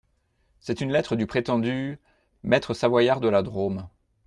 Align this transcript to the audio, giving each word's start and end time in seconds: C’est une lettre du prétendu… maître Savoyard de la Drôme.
C’est 0.61 0.81
une 0.81 0.91
lettre 0.91 1.15
du 1.15 1.27
prétendu… 1.27 1.99
maître 2.41 2.73
Savoyard 2.73 3.19
de 3.19 3.29
la 3.29 3.43
Drôme. 3.43 3.87